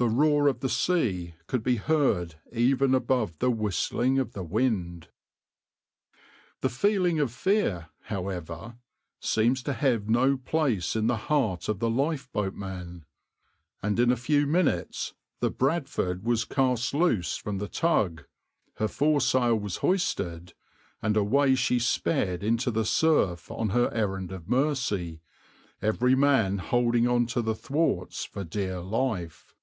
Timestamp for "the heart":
11.08-11.68